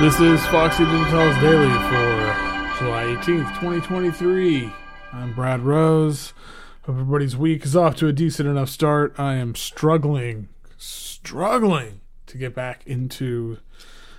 This 0.00 0.18
is 0.18 0.40
Foxy 0.46 0.82
Digitalis 0.86 1.36
Daily 1.42 1.68
for 1.68 2.78
July 2.78 3.14
18th, 3.18 3.50
2023. 3.60 4.72
I'm 5.12 5.34
Brad 5.34 5.60
Rose. 5.60 6.32
Hope 6.84 6.94
everybody's 6.94 7.36
week 7.36 7.66
is 7.66 7.76
off 7.76 7.96
to 7.96 8.08
a 8.08 8.12
decent 8.12 8.48
enough 8.48 8.70
start. 8.70 9.14
I 9.18 9.34
am 9.34 9.54
struggling, 9.54 10.48
struggling 10.78 12.00
to 12.28 12.38
get 12.38 12.54
back 12.54 12.82
into 12.86 13.58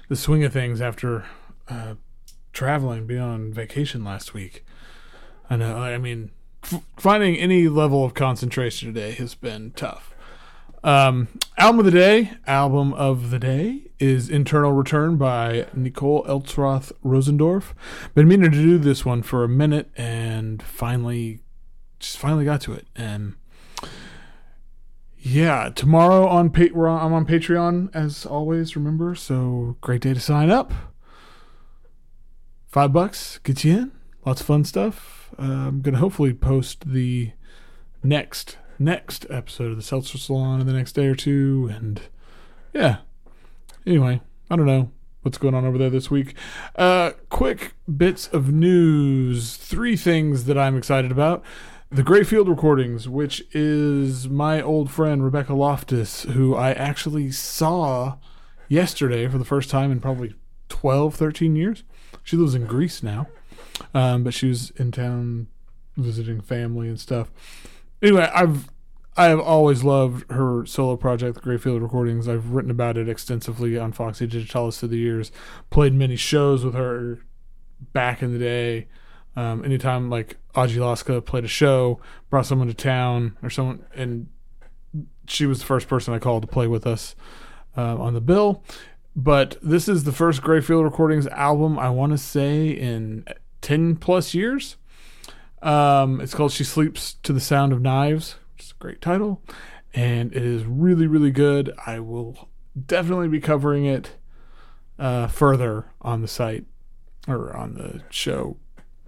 the 0.08 0.16
swing 0.16 0.44
of 0.44 0.54
things 0.54 0.82
after 0.82 1.26
uh, 1.68 1.96
traveling, 2.54 3.10
on 3.18 3.52
vacation 3.52 4.04
last 4.04 4.36
week. 4.36 4.64
I 5.50 5.56
know, 5.56 5.78
I 5.80 5.98
mean, 5.98 6.30
f- 6.64 6.84
finding 6.96 7.38
any 7.38 7.68
level 7.68 8.06
of 8.06 8.14
concentration 8.14 8.94
today 8.94 9.14
has 9.14 9.34
been 9.34 9.72
tough. 9.72 10.11
Um, 10.84 11.28
album 11.60 11.80
of 11.80 11.86
the 11.86 11.92
day, 11.92 12.32
album 12.48 12.94
of 12.94 13.30
the 13.30 13.38
day 13.38 13.92
is 14.00 14.30
Internal 14.30 14.72
Return 14.72 15.16
by 15.18 15.68
Nicol 15.76 16.24
Eltzroth 16.24 16.92
Rosendorf. 17.06 17.74
Been 18.16 18.28
meaning 18.28 18.50
to 18.50 18.58
do 18.58 18.78
this 18.80 19.06
one 19.06 19.22
for 19.22 19.44
a 19.44 19.50
minute 19.50 19.92
and 19.96 20.64
finally, 20.64 21.40
just 22.00 22.18
finally 22.18 22.46
got 22.46 22.62
to 22.62 22.74
it. 22.74 22.88
And 22.96 23.36
yeah, 25.20 25.70
tomorrow 25.70 26.28
on 26.28 26.50
pa- 26.50 26.64
I'm 26.74 27.14
on 27.14 27.28
Patreon 27.28 27.96
as 27.96 28.26
always. 28.26 28.76
Remember, 28.76 29.14
so 29.14 29.78
great 29.82 30.02
day 30.02 30.16
to 30.16 30.20
sign 30.20 30.50
up. 30.50 30.74
Five 32.66 32.92
bucks 32.92 33.38
gets 33.44 33.64
you 33.64 33.74
in. 33.74 33.92
Lots 34.26 34.42
of 34.42 34.48
fun 34.48 34.64
stuff. 34.64 35.30
Uh, 35.38 35.44
I'm 35.44 35.82
gonna 35.82 36.00
hopefully 36.00 36.34
post 36.34 36.92
the 36.92 37.34
next 38.04 38.58
next 38.84 39.26
episode 39.30 39.72
of 39.72 39.78
the 39.78 39.84
Seltzer 39.84 40.18
Salon 40.18 40.60
in 40.60 40.68
the 40.68 40.74
next 40.74 40.94
day 40.94 41.06
or 41.06 41.16
two. 41.16 41.70
And 41.74 42.02
yeah, 42.74 42.98
anyway, 43.86 44.22
I 44.50 44.56
don't 44.56 44.66
know 44.66 44.92
what's 45.22 45.38
going 45.38 45.54
on 45.54 45.66
over 45.66 45.78
there 45.78 45.90
this 45.90 46.10
week. 46.10 46.36
Uh, 46.76 47.12
quick 47.30 47.74
bits 47.96 48.28
of 48.28 48.52
news. 48.52 49.56
Three 49.56 49.96
things 49.96 50.46
that 50.46 50.58
I'm 50.58 50.78
excited 50.78 51.12
about. 51.12 51.44
The 51.92 52.04
Gray 52.04 52.24
Field 52.24 52.48
recordings, 52.48 53.08
which 53.08 53.44
is 53.52 54.30
my 54.30 54.62
old 54.62 54.90
friend 54.90 55.24
Rebecca 55.24 55.54
Loftus, 55.54 56.24
who 56.24 56.56
I 56.56 56.72
actually 56.72 57.32
saw 57.32 58.16
yesterday 58.70 59.28
for 59.28 59.38
the 59.38 59.46
first 59.46 59.70
time 59.70 59.92
in 59.92 60.00
probably 60.00 60.34
12, 60.70 61.16
13 61.16 61.56
years. 61.56 61.84
She 62.24 62.38
lives 62.38 62.56
in 62.56 62.66
Greece 62.66 63.04
now, 63.04 63.28
um, 63.94 64.24
but 64.24 64.34
she 64.34 64.48
was 64.48 64.72
in 64.72 64.92
town 64.92 65.48
visiting 65.98 66.40
family 66.40 66.88
and 66.88 67.00
stuff 67.00 67.30
anyway, 68.02 68.30
I've 68.34 68.70
I 69.18 69.26
have 69.26 69.40
always 69.40 69.84
loved 69.84 70.30
her 70.32 70.66
solo 70.66 70.96
project, 70.96 71.36
the 71.36 71.42
Gray 71.42 71.58
Field 71.58 71.82
Recordings. 71.82 72.30
I've 72.30 72.52
written 72.52 72.72
about 72.72 72.98
it 72.98 73.10
extensively 73.10 73.78
on 73.78 73.92
Foxy 73.92 74.26
Digitalis 74.26 74.80
through 74.80 74.90
the 74.90 74.98
years. 74.98 75.32
Played 75.70 75.94
many 75.94 76.16
shows 76.16 76.64
with 76.64 76.76
her 76.76 77.20
back 77.94 78.22
in 78.22 78.32
the 78.32 78.40
day. 78.40 78.88
Um, 79.36 79.66
anytime 79.66 80.10
like 80.10 80.38
Ajilvsga 80.56 81.26
played 81.26 81.44
a 81.44 81.50
show, 81.50 82.00
brought 82.30 82.46
someone 82.46 82.68
to 82.68 82.74
town 82.74 83.38
or 83.44 83.50
someone, 83.50 83.86
and 83.94 84.28
she 85.28 85.46
was 85.46 85.60
the 85.60 85.66
first 85.66 85.88
person 85.88 86.14
I 86.14 86.20
called 86.20 86.44
to 86.44 86.48
play 86.48 86.68
with 86.68 86.88
us 86.88 87.16
uh, 87.76 87.98
on 87.98 88.14
the 88.14 88.22
bill. 88.22 88.64
But 89.14 89.58
this 89.62 89.90
is 89.90 90.06
the 90.06 90.14
first 90.14 90.42
Gray 90.42 90.62
Field 90.62 90.86
Recordings 90.86 91.28
album 91.28 91.78
I 91.78 91.90
want 91.90 92.14
to 92.14 92.18
say 92.18 92.70
in 92.70 93.26
ten 93.60 93.98
plus 93.98 94.34
years. 94.34 94.78
Um, 95.62 96.20
it's 96.22 96.34
called 96.34 96.52
She 96.52 96.64
Sleeps 96.64 97.16
to 97.24 97.34
the 97.34 97.40
Sound 97.40 97.74
of 97.74 97.82
Knives, 97.82 98.36
which 98.54 98.66
is 98.66 98.72
a 98.72 98.82
great 98.82 99.02
title. 99.02 99.42
And 99.94 100.34
it 100.34 100.44
is 100.44 100.64
really, 100.66 101.08
really 101.08 101.32
good. 101.32 101.74
I 101.86 102.00
will 102.00 102.50
definitely 102.86 103.28
be 103.28 103.42
covering 103.42 103.86
it 103.86 104.16
uh, 104.98 105.28
further 105.28 105.88
on 106.02 106.22
the 106.22 106.28
site 106.28 106.66
or 107.28 107.56
on 107.56 107.76
the 107.76 108.02
show 108.10 108.58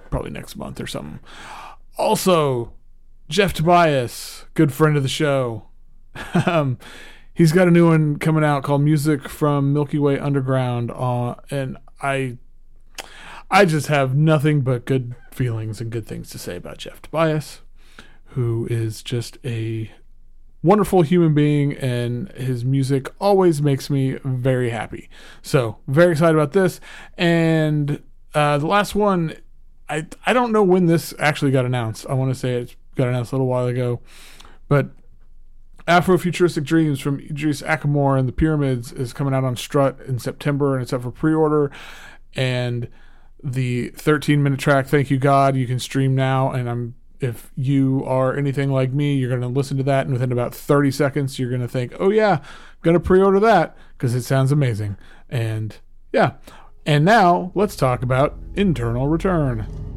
probably 0.10 0.32
next 0.32 0.56
month 0.56 0.80
or 0.80 0.88
something. 0.88 1.20
Also, 1.98 2.74
Jeff 3.30 3.54
Tobias, 3.54 4.46
good 4.54 4.74
friend 4.74 4.98
of 4.98 5.04
the 5.04 5.10
show. 5.10 5.68
um, 6.46 6.78
he's 7.34 7.52
got 7.52 7.68
a 7.68 7.72
new 7.72 7.88
one 7.88 8.20
coming 8.20 8.44
out 8.44 8.64
called 8.64 8.82
Music 8.82 9.28
from 9.28 9.74
Milky 9.74 9.98
Way 9.98 10.20
Underground. 10.20 10.92
Uh, 10.92 11.36
and 11.50 11.78
I 12.02 12.38
I 13.54 13.66
just 13.66 13.86
have 13.86 14.16
nothing 14.16 14.62
but 14.62 14.84
good 14.84 15.14
feelings 15.30 15.80
and 15.80 15.92
good 15.92 16.08
things 16.08 16.32
to 16.32 16.40
say 16.40 16.56
about 16.56 16.80
Jeff 16.80 17.04
Tobias, 17.04 17.62
who 18.30 18.68
is 18.68 19.04
just 19.04 19.38
a 19.46 19.92
wonderful 20.64 21.04
human 21.04 21.36
being, 21.36 21.74
and 21.74 22.32
his 22.32 22.66
music 22.66 23.14
always 23.20 23.62
makes 23.62 23.92
me 23.92 24.18
very 24.24 24.72
happy. 24.72 25.08
So, 25.44 25.78
very 25.88 26.14
excited 26.14 26.36
about 26.36 26.54
this. 26.54 26.82
And 27.16 28.02
uh, 28.34 28.58
the 28.58 28.66
last 28.66 28.96
one, 28.96 29.36
I 29.88 30.08
I 30.26 30.34
don't 30.34 30.52
know 30.52 30.64
when 30.64 30.88
this 30.88 31.14
actually 31.20 31.52
got 31.52 31.64
announced. 31.64 32.08
I 32.10 32.14
want 32.14 32.34
to 32.34 32.40
say 32.40 32.56
it 32.56 32.76
got 32.96 33.08
announced 33.08 33.34
a 33.34 33.36
little 33.36 33.46
while 33.46 33.68
ago, 33.68 34.02
but 34.68 34.90
Afrofuturistic 35.88 36.64
Dreams 36.64 37.00
from 37.00 37.20
Idris 37.20 37.62
Ackamoor 37.62 38.18
and 38.18 38.28
the 38.28 38.34
Pyramids 38.34 38.92
is 38.92 39.14
coming 39.14 39.36
out 39.36 39.44
on 39.44 39.56
Strut 39.56 40.00
in 40.08 40.18
September, 40.18 40.74
and 40.74 40.82
it's 40.82 40.92
up 40.92 41.04
for 41.04 41.12
pre-order. 41.12 41.70
And 42.36 42.88
the 43.44 43.90
13 43.90 44.42
minute 44.42 44.60
track 44.60 44.88
thank 44.88 45.12
you 45.12 45.18
god 45.18 45.56
you 45.56 45.68
can 45.68 45.80
stream 45.80 46.16
now. 46.16 46.52
And 46.52 46.70
i'm 46.70 46.96
if 47.20 47.52
you 47.56 48.04
are 48.06 48.36
anything 48.36 48.72
like 48.72 48.92
me 48.92 49.16
you're 49.16 49.30
going 49.30 49.42
to 49.42 49.48
listen 49.48 49.78
to 49.78 49.84
that. 49.84 50.06
And 50.06 50.14
within 50.14 50.32
about 50.32 50.54
30 50.54 50.92
seconds 50.92 51.40
you're 51.40 51.50
going 51.50 51.62
to 51.62 51.68
think 51.68 51.94
oh 52.00 52.10
yeah 52.10 52.40
I'm 52.42 52.82
going 52.82 52.96
to 52.96 53.00
pre-order 53.00 53.40
that 53.42 53.78
because 53.98 54.16
it 54.16 54.24
sounds 54.24 54.52
amazing. 54.52 54.98
And 55.30 55.76
yeah. 56.12 56.34
And 56.86 57.06
now 57.06 57.52
let's 57.56 57.76
talk 57.76 58.04
about 58.04 58.38
internal 58.56 59.08
return 59.08 59.93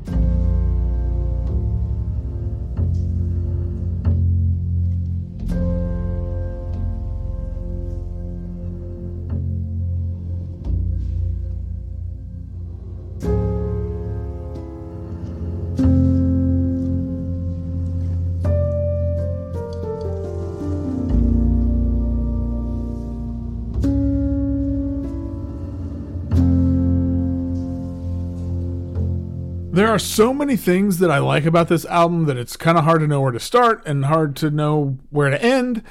there 29.76 29.88
are 29.88 29.98
so 29.98 30.32
many 30.32 30.56
things 30.56 30.98
that 30.98 31.10
I 31.10 31.19
like 31.19 31.44
about 31.44 31.69
this 31.69 31.84
album 31.84 32.25
that 32.25 32.38
it's 32.38 32.56
kind 32.56 32.78
of 32.78 32.84
hard 32.84 33.00
to 33.00 33.06
know 33.06 33.20
where 33.20 33.32
to 33.32 33.38
start 33.38 33.82
and 33.87 34.06
hard 34.06 34.34
to 34.37 34.50
know 34.50 34.98
where 35.10 35.28
to 35.28 35.42
end. 35.42 35.82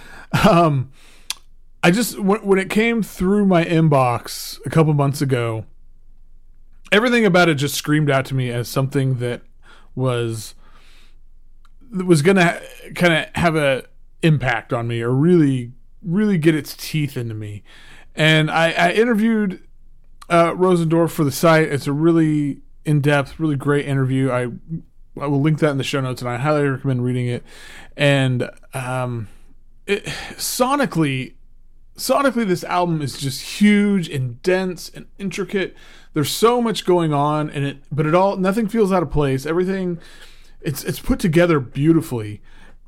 Um, 0.47 0.91
I 1.83 1.91
just 1.91 2.19
when, 2.19 2.43
when 2.43 2.57
it 2.57 2.71
came 2.71 3.03
through 3.03 3.45
my 3.45 3.63
inbox 3.63 4.59
a 4.65 4.71
couple 4.71 4.93
months 4.95 5.21
ago, 5.21 5.65
everything 6.91 7.27
about 7.27 7.47
it 7.47 7.55
just 7.55 7.75
screamed 7.75 8.09
out 8.09 8.25
to 8.25 8.35
me 8.35 8.49
as 8.49 8.67
something 8.67 9.19
that 9.19 9.43
was 9.93 10.55
that 11.91 12.05
was 12.05 12.23
gonna 12.23 12.59
kind 12.95 13.13
of 13.13 13.27
have 13.35 13.55
a 13.55 13.85
impact 14.23 14.73
on 14.73 14.87
me 14.87 15.01
or 15.01 15.11
really 15.11 15.73
really 16.01 16.39
get 16.39 16.55
its 16.55 16.75
teeth 16.75 17.15
into 17.15 17.35
me. 17.35 17.63
And 18.15 18.49
I, 18.49 18.71
I 18.71 18.91
interviewed 18.93 19.61
uh, 20.27 20.53
Rosendorf 20.53 21.11
for 21.11 21.23
the 21.23 21.31
site. 21.31 21.67
It's 21.67 21.85
a 21.85 21.93
really 21.93 22.61
in 22.85 23.01
depth, 23.01 23.39
really 23.39 23.55
great 23.55 23.85
interview. 23.87 24.31
I 24.31 24.47
I 25.19 25.27
will 25.27 25.41
link 25.41 25.59
that 25.59 25.71
in 25.71 25.77
the 25.77 25.83
show 25.83 26.01
notes, 26.01 26.21
and 26.21 26.29
I 26.29 26.37
highly 26.37 26.67
recommend 26.67 27.03
reading 27.03 27.27
it. 27.27 27.43
And 27.95 28.49
um, 28.73 29.29
it, 29.87 30.05
sonically, 30.33 31.33
sonically, 31.97 32.45
this 32.45 32.63
album 32.65 33.01
is 33.01 33.17
just 33.17 33.59
huge 33.59 34.09
and 34.09 34.41
dense 34.41 34.89
and 34.89 35.05
intricate. 35.17 35.75
There's 36.13 36.31
so 36.31 36.61
much 36.61 36.85
going 36.85 37.13
on, 37.13 37.49
and 37.49 37.65
it, 37.65 37.77
but 37.91 38.05
it 38.05 38.15
all 38.15 38.37
nothing 38.37 38.67
feels 38.67 38.91
out 38.91 39.03
of 39.03 39.11
place. 39.11 39.45
Everything, 39.45 39.99
it's 40.61 40.83
it's 40.83 40.99
put 40.99 41.19
together 41.19 41.59
beautifully, 41.59 42.41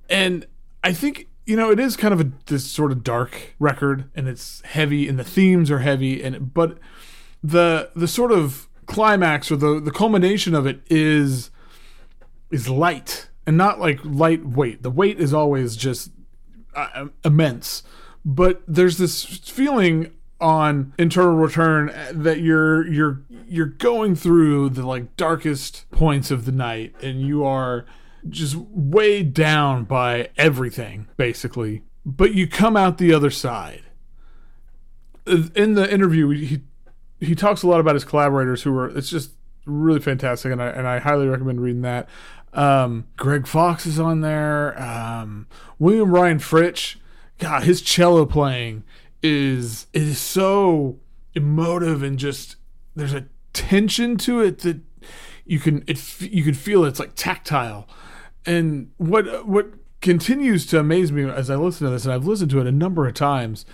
and 0.10 0.46
I 0.84 0.94
think 0.94 1.28
you 1.46 1.56
know 1.56 1.72
it 1.72 1.80
is 1.80 1.96
kind 1.96 2.14
of 2.14 2.22
a 2.22 2.32
this 2.48 2.70
sort 2.70 2.92
of 2.92 3.04
dark 3.04 3.56
record, 3.60 4.10
and 4.16 4.28
it's 4.28 4.62
heavy, 4.62 5.08
and 5.08 5.18
the 5.18 5.24
themes 5.24 5.72
are 5.72 5.80
heavy, 5.80 6.22
and 6.22 6.54
but 6.54 6.78
the 7.44 7.90
the 7.96 8.08
sort 8.08 8.32
of 8.32 8.67
climax 8.88 9.52
or 9.52 9.58
the 9.58 9.80
the 9.80 9.92
culmination 9.92 10.56
of 10.56 10.66
it 10.66 10.82
is 10.90 11.52
is 12.50 12.68
light 12.68 13.30
and 13.46 13.58
not 13.58 13.80
like 13.80 14.00
lightweight. 14.04 14.82
The 14.82 14.90
weight 14.90 15.20
is 15.20 15.34
always 15.34 15.76
just 15.76 16.12
uh, 16.76 17.08
immense, 17.24 17.84
but 18.26 18.62
there's 18.68 18.98
this 18.98 19.24
feeling 19.24 20.12
on 20.40 20.94
internal 21.00 21.36
return 21.36 21.92
that 22.12 22.40
you're 22.40 22.88
you're 22.88 23.22
you're 23.48 23.66
going 23.66 24.16
through 24.16 24.70
the 24.70 24.86
like 24.86 25.16
darkest 25.18 25.90
points 25.92 26.30
of 26.30 26.46
the 26.46 26.52
night 26.52 26.96
and 27.02 27.22
you 27.22 27.44
are 27.44 27.86
just 28.30 28.56
weighed 28.56 29.34
down 29.34 29.84
by 29.84 30.30
everything 30.38 31.08
basically. 31.18 31.84
But 32.06 32.34
you 32.34 32.48
come 32.48 32.78
out 32.78 32.98
the 32.98 33.14
other 33.14 33.32
side. 33.32 33.84
In 35.26 35.74
the 35.74 35.92
interview 35.92 36.30
he 36.30 36.62
he 37.20 37.36
talks 37.36 37.64
a 37.64 37.68
lot 37.68 37.80
about 37.80 37.96
his 37.96 38.04
collaborators 38.04 38.64
who 38.64 38.72
were. 38.72 38.96
It's 38.96 39.10
just 39.10 39.32
really 39.66 40.00
fantastic, 40.00 40.52
and 40.52 40.62
I 40.62 40.68
and 40.68 40.88
I 40.88 41.00
highly 41.00 41.28
recommend 41.28 41.62
reading 41.62 41.82
that. 41.82 42.08
Um, 42.54 43.08
Greg 43.18 43.48
Fox 43.48 43.86
is 43.86 44.00
on 44.00 44.22
there. 44.22 44.82
Um, 44.82 45.48
William 45.80 46.12
Ryan 46.12 46.40
Fritch, 46.40 46.98
God, 47.38 47.64
his 47.64 47.82
cello 47.82 48.26
playing 48.26 48.84
is 49.22 49.88
is 49.94 50.20
so 50.20 51.00
emotive 51.34 52.04
and 52.04 52.18
just 52.18 52.56
there's 52.96 53.14
a 53.14 53.26
tension 53.54 54.18
to 54.18 54.42
it 54.42 54.60
that 54.60 54.80
you 55.46 55.60
can 55.60 55.84
it 55.88 56.22
you 56.22 56.44
can 56.44 56.54
feel 56.54 56.84
it. 56.84 56.90
it's 56.90 57.00
like 57.00 57.16
tactile. 57.16 57.88
And 58.46 58.92
what 58.98 59.48
what 59.48 59.68
continues 60.02 60.66
to 60.68 60.80
amaze 60.80 61.12
me 61.12 61.30
as 61.30 61.50
I 61.50 61.56
listen 61.56 61.86
to 61.86 61.92
this, 61.92 62.06
and 62.06 62.14
I've 62.14 62.28
listened 62.28 62.52
to 62.52 62.60
it 62.60 62.68
a 62.68 62.72
number 62.72 63.08
of 63.08 63.14
times, 63.14 63.66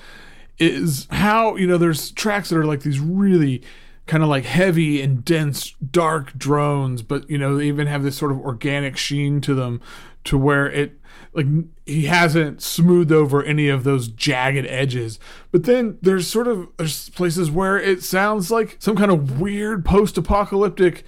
is 0.59 1.07
how 1.11 1.55
you 1.55 1.67
know 1.67 1.77
there's 1.77 2.11
tracks 2.11 2.50
that 2.50 2.57
are 2.57 2.65
like 2.65 2.81
these 2.81 3.00
really 3.00 3.61
kind 4.05 4.21
of 4.21 4.29
like 4.29 4.45
heavy 4.45 5.01
and 5.01 5.23
dense 5.23 5.71
dark 5.91 6.38
drones 6.38 7.01
but 7.01 7.27
you 7.29 7.38
know 7.38 7.57
they 7.57 7.65
even 7.65 7.88
have 7.88 8.03
this 8.03 8.17
sort 8.17 8.31
of 8.31 8.38
organic 8.39 8.97
sheen 8.97 9.39
to 9.41 9.53
them 9.55 9.81
to 10.23 10.38
where 10.38 10.69
it 10.69 11.00
like 11.33 11.47
he 11.85 12.05
hasn't 12.05 12.61
smoothed 12.61 13.11
over 13.11 13.44
any 13.44 13.67
of 13.67 13.83
those 13.83 14.07
jagged 14.07 14.67
edges. 14.67 15.19
But 15.51 15.63
then 15.63 15.97
there's 16.01 16.27
sort 16.27 16.47
of 16.47 16.69
there's 16.77 17.09
places 17.09 17.50
where 17.50 17.77
it 17.77 18.03
sounds 18.03 18.51
like 18.51 18.77
some 18.79 18.95
kind 18.95 19.11
of 19.11 19.39
weird 19.39 19.83
post-apocalyptic 19.83 21.03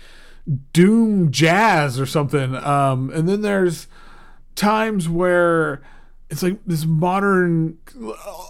doom 0.74 1.31
jazz 1.31 2.00
or 2.00 2.06
something. 2.06 2.56
Um 2.56 3.12
and 3.13 3.30
then 3.30 3.42
there's 3.42 3.88
times 4.56 5.07
where 5.07 5.81
it's 6.35 6.43
like 6.43 6.59
this 6.65 6.85
modern 6.85 7.77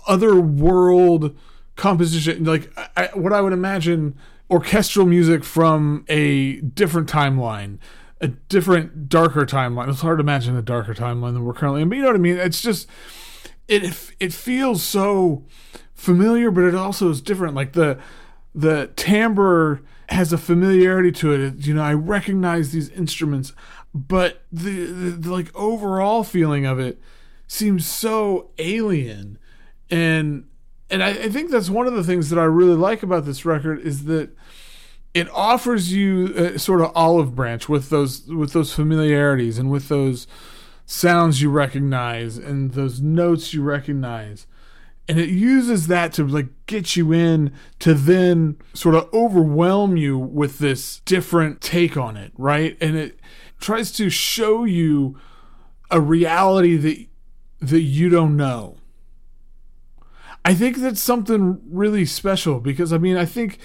other 0.07 0.39
world 0.39 1.35
composition 1.75 2.43
like 2.43 2.71
I, 2.97 3.09
what 3.13 3.33
i 3.33 3.41
would 3.41 3.53
imagine 3.53 4.15
orchestral 4.49 5.05
music 5.05 5.43
from 5.43 6.05
a 6.07 6.61
different 6.61 7.09
timeline 7.09 7.79
a 8.21 8.27
different 8.27 9.09
darker 9.09 9.45
timeline. 9.45 9.89
It's 9.89 10.01
hard 10.01 10.19
to 10.19 10.21
imagine 10.21 10.55
a 10.55 10.61
darker 10.61 10.93
timeline 10.93 11.33
than 11.33 11.43
we're 11.43 11.53
currently 11.53 11.81
in 11.81 11.89
but 11.89 11.95
you 11.95 12.01
know 12.01 12.09
what 12.09 12.15
i 12.15 12.19
mean? 12.19 12.37
It's 12.37 12.61
just 12.61 12.87
it 13.67 14.11
it 14.19 14.33
feels 14.33 14.83
so 14.83 15.43
familiar 15.93 16.51
but 16.51 16.63
it 16.63 16.75
also 16.75 17.09
is 17.09 17.21
different. 17.21 17.55
Like 17.55 17.73
the 17.73 17.99
the 18.53 18.91
timbre 18.95 19.81
has 20.09 20.31
a 20.31 20.37
familiarity 20.37 21.11
to 21.11 21.33
it. 21.33 21.65
you 21.65 21.73
know 21.73 21.81
i 21.81 21.91
recognize 21.91 22.71
these 22.71 22.89
instruments 22.89 23.53
but 23.91 24.43
the, 24.51 24.85
the, 24.85 25.09
the 25.09 25.31
like 25.31 25.53
overall 25.55 26.23
feeling 26.23 26.63
of 26.63 26.79
it 26.79 27.01
seems 27.47 27.85
so 27.85 28.51
alien. 28.57 29.37
And 29.89 30.45
and 30.89 31.03
I, 31.03 31.09
I, 31.09 31.29
think 31.29 31.49
that's 31.49 31.69
one 31.69 31.87
of 31.87 31.93
the 31.93 32.03
things 32.03 32.29
that 32.29 32.39
I 32.39 32.43
really 32.43 32.75
like 32.75 33.01
about 33.01 33.25
this 33.25 33.43
record 33.43 33.79
is 33.79 34.05
that 34.05 34.29
it 35.13 35.29
offers 35.31 35.91
you 35.91 36.27
a 36.35 36.59
sort 36.59 36.81
of 36.81 36.91
olive 36.93 37.35
branch 37.35 37.67
with 37.67 37.89
those 37.89 38.27
with 38.27 38.53
those 38.53 38.73
familiarities 38.73 39.57
and 39.57 39.71
with 39.71 39.87
those 39.87 40.27
sounds 40.85 41.41
you 41.41 41.49
recognize 41.49 42.37
and 42.37 42.73
those 42.73 43.01
notes 43.01 43.53
you 43.53 43.63
recognize. 43.63 44.45
And 45.07 45.19
it 45.19 45.29
uses 45.29 45.87
that 45.87 46.13
to 46.13 46.27
like 46.27 46.47
get 46.65 46.95
you 46.95 47.11
in 47.11 47.53
to 47.79 47.93
then 47.93 48.57
sort 48.73 48.95
of 48.95 49.07
overwhelm 49.13 49.97
you 49.97 50.17
with 50.17 50.59
this 50.59 50.99
different 51.01 51.61
take 51.61 51.95
on 51.95 52.17
it 52.17 52.31
right? 52.37 52.77
And 52.81 52.95
it 52.95 53.19
tries 53.59 53.91
to 53.93 54.09
show 54.09 54.63
you 54.63 55.17
a 55.89 56.01
reality 56.01 56.75
that 56.77 57.05
that 57.69 57.81
you 57.81 58.09
don't 58.09 58.35
know. 58.35 58.77
I 60.43 60.53
think 60.53 60.77
that's 60.77 61.01
something 61.01 61.59
really 61.69 62.05
special 62.05 62.59
because 62.59 62.93
I 62.93 62.97
mean 62.97 63.17
I 63.17 63.25
think 63.25 63.57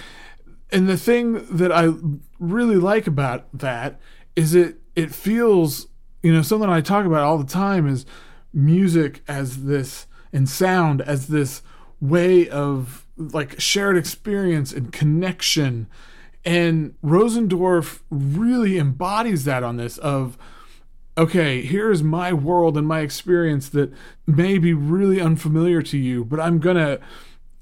and 0.71 0.89
the 0.89 0.97
thing 0.97 1.45
that 1.51 1.71
I 1.71 1.91
really 2.39 2.77
like 2.77 3.07
about 3.07 3.47
that 3.53 4.01
is 4.35 4.55
it 4.55 4.79
it 4.97 5.15
feels 5.15 5.89
you 6.23 6.33
know 6.33 6.43
something 6.43 6.71
I 6.71 6.81
talk 6.81 7.05
about 7.05 7.23
all 7.23 7.39
the 7.39 7.45
time 7.45 7.87
is 7.87 8.07
music 8.53 9.23
as 9.29 9.65
this 9.65 10.07
and 10.33 10.49
sound 10.49 11.03
as 11.03 11.29
this 11.29 11.63
way 12.01 12.49
of 12.49 13.07
like 13.17 13.61
shared 13.61 13.99
experience 13.99 14.73
and 14.73 14.93
connection 14.93 15.87
and 16.45 16.95
Rosendorf 17.05 18.01
really 18.11 18.79
embodies 18.79 19.45
that 19.45 19.63
on 19.63 19.77
this 19.77 19.99
of 19.99 20.39
okay, 21.21 21.61
here's 21.61 22.03
my 22.03 22.33
world 22.33 22.79
and 22.79 22.87
my 22.87 23.01
experience 23.01 23.69
that 23.69 23.93
may 24.27 24.57
be 24.57 24.73
really 24.73 25.21
unfamiliar 25.21 25.83
to 25.83 25.99
you, 25.99 26.25
but 26.25 26.41
I'm 26.41 26.59
going 26.59 26.77
to 26.77 26.99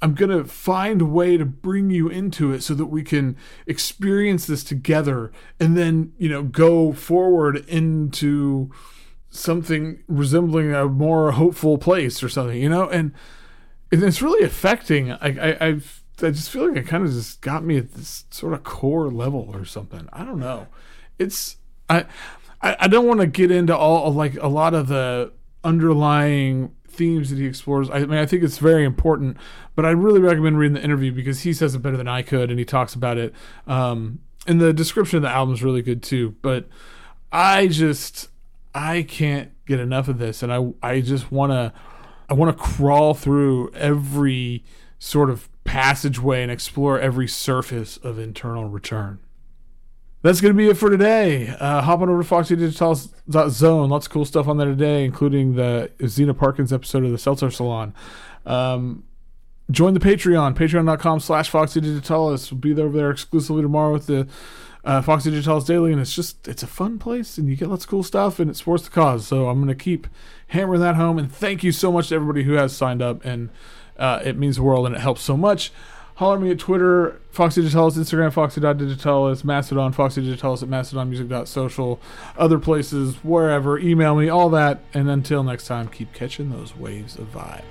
I'm 0.01 0.15
going 0.15 0.31
to 0.31 0.45
find 0.45 1.03
a 1.03 1.05
way 1.05 1.37
to 1.37 1.45
bring 1.45 1.91
you 1.91 2.09
into 2.09 2.53
it 2.53 2.63
so 2.63 2.73
that 2.75 2.87
we 2.87 3.03
can 3.03 3.37
experience 3.67 4.47
this 4.47 4.63
together 4.63 5.33
and 5.59 5.77
then, 5.77 6.13
you 6.19 6.29
know, 6.29 6.45
go 6.45 6.93
forward 6.93 7.69
into 7.69 8.71
something 9.29 10.05
resembling 10.07 10.73
a 10.73 10.87
more 10.87 11.33
hopeful 11.33 11.79
place 11.79 12.23
or 12.23 12.29
something, 12.29 12.63
you 12.63 12.69
know? 12.69 12.89
And 12.89 13.13
it's 13.91 14.23
really 14.23 14.45
affecting. 14.45 15.11
I, 15.11 15.17
I, 15.21 15.67
I've 15.67 16.05
I 16.23 16.31
just 16.31 16.51
feel 16.51 16.69
like 16.69 16.77
it 16.77 16.87
kind 16.87 17.05
of 17.05 17.11
just 17.11 17.41
got 17.41 17.65
me 17.65 17.77
at 17.79 17.95
this 17.95 18.25
sort 18.31 18.53
of 18.53 18.63
core 18.63 19.11
level 19.11 19.51
or 19.53 19.65
something. 19.65 20.09
I 20.13 20.25
don't 20.25 20.39
know. 20.39 20.69
It's 21.19 21.57
I 21.91 22.07
I, 22.61 22.77
I 22.81 22.89
don't 22.89 23.07
want 23.07 23.21
to 23.21 23.27
get 23.27 23.51
into 23.51 23.77
all 23.77 24.13
like 24.13 24.37
a 24.37 24.49
lot 24.49 24.75
of 24.75 24.89
the 24.89 25.33
underlying 25.65 26.75
themes 26.89 27.31
that 27.31 27.39
he 27.39 27.47
explores. 27.47 27.89
I 27.91 28.01
mean, 28.01 28.19
I 28.19 28.27
think 28.27 28.43
it's 28.43 28.59
very 28.59 28.85
important, 28.85 29.37
but 29.75 29.85
I 29.85 29.91
really 29.91 30.21
recommend 30.21 30.59
reading 30.59 30.75
the 30.75 30.83
interview 30.83 31.13
because 31.13 31.41
he 31.41 31.53
says 31.53 31.75
it 31.75 31.79
better 31.79 31.97
than 31.97 32.09
I 32.09 32.23
could, 32.23 32.51
and 32.51 32.59
he 32.59 32.65
talks 32.65 32.95
about 32.95 33.19
it. 33.19 33.33
Um, 33.67 34.21
and 34.47 34.61
the 34.61 34.73
description 34.73 35.19
of 35.19 35.23
the 35.23 35.31
album 35.31 35.55
is 35.55 35.63
really 35.63 35.83
good 35.83 36.03
too. 36.03 36.35
But 36.43 36.69
I 37.31 37.69
just 37.69 38.29
I 38.75 39.03
can't 39.03 39.53
get 39.67 39.81
enough 39.81 40.09
of 40.09 40.19
this, 40.19 40.43
and 40.43 40.53
I 40.53 40.73
I 40.83 41.01
just 41.01 41.31
want 41.31 41.53
to 41.53 41.73
I 42.29 42.35
want 42.35 42.57
to 42.57 42.63
crawl 42.63 43.15
through 43.15 43.73
every 43.73 44.65
sort 44.99 45.31
of 45.31 45.49
passageway 45.65 46.43
and 46.43 46.51
explore 46.51 46.99
every 46.99 47.29
surface 47.29 47.97
of 47.99 48.19
internal 48.19 48.69
return. 48.69 49.21
That's 50.23 50.41
going 50.41 50.53
to 50.53 50.59
be 50.59 50.69
it 50.69 50.77
for 50.77 50.91
today. 50.91 51.49
Uh, 51.61 51.81
hop 51.83 52.01
on 52.01 52.09
over 52.09 52.23
to 52.23 52.29
foxydigitalis.zone. 52.29 53.89
Lots 53.89 54.07
of 54.07 54.13
cool 54.13 54.25
stuff 54.25 54.49
on 54.49 54.57
there 54.57 54.69
today, 54.69 55.05
including 55.05 55.55
the 55.55 55.93
Zeena 56.01 56.35
Parkins 56.35 56.73
episode 56.73 57.05
of 57.05 57.13
the 57.13 57.19
Seltzer 57.19 57.51
Salon. 57.51 57.95
Um, 58.45 59.05
join 59.71 59.95
the 59.95 60.01
Patreon, 60.01 60.55
patreon.com 60.57 61.21
slash 61.21 61.51
foxydigitalis. 61.51 62.51
We'll 62.51 62.61
be 62.61 62.73
there 62.73 62.87
over 62.87 62.97
there 62.97 63.11
exclusively 63.11 63.63
tomorrow 63.63 63.93
with 63.93 64.07
the 64.07 64.27
uh, 64.85 65.03
Foxy 65.03 65.31
Digitalis 65.31 65.65
Daily, 65.65 65.93
and 65.93 66.01
it's 66.01 66.15
just, 66.15 66.49
it's 66.49 66.63
a 66.63 66.67
fun 66.69 66.99
place, 66.99 67.39
and 67.39 67.49
you 67.49 67.55
get 67.55 67.69
lots 67.69 67.85
of 67.85 67.91
cool 67.91 68.03
stuff, 68.03 68.41
and 68.41 68.51
it 68.51 68.57
supports 68.57 68.85
the 68.85 68.91
cause. 68.91 69.27
So 69.27 69.49
I'm 69.49 69.59
going 69.59 69.69
to 69.69 69.75
keep 69.75 70.09
hammering 70.49 70.81
that 70.81 70.97
home, 70.97 71.19
and 71.19 71.31
thank 71.31 71.63
you 71.63 71.71
so 71.71 71.93
much 71.93 72.09
to 72.09 72.17
everybody 72.17 72.43
who 72.43 72.55
has 72.55 72.75
signed 72.77 73.03
up, 73.03 73.25
and 73.25 73.51
uh, 73.99 74.21
it 74.25 74.37
means 74.37 74.57
the 74.57 74.63
world 74.63 74.87
and 74.87 74.95
it 74.95 75.01
helps 75.01 75.23
so 75.23 75.37
much. 75.37 75.73
Holler 76.19 76.41
me 76.41 76.51
at 76.51 76.59
Twitter, 76.59 77.21
Foxy 77.31 77.63
Digitalis, 77.63 77.97
Instagram, 77.97 78.33
Foxy.digitalis, 78.33 79.45
Mastodon, 79.45 79.93
Foxy 79.93 80.21
Digitalis 80.21 80.65
at 80.65 80.69
MastodonMusic.social, 80.69 82.01
other 82.37 82.59
places, 82.59 83.15
wherever. 83.23 83.79
Email 83.79 84.17
me, 84.17 84.29
all 84.29 84.51
that. 84.51 84.81
And 84.93 85.09
until 85.09 85.45
next 85.45 85.69
time, 85.69 85.87
keep 85.87 86.13
catching 86.13 86.51
those 86.51 86.75
waves 86.75 87.17
of 87.17 87.33
vibe. 87.33 87.63